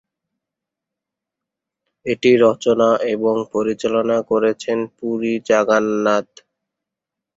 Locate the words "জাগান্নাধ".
5.47-6.27